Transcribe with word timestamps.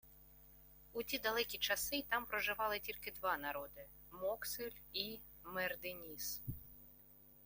У 0.93 1.03
ті 1.03 1.19
далекі 1.19 1.57
часи 1.57 2.03
там 2.09 2.25
проживали 2.25 2.79
«тільки 2.79 3.11
два 3.11 3.37
народи: 3.37 3.85
Моксель 4.11 4.71
і 4.93 5.19
Мердиніс» 5.43 6.41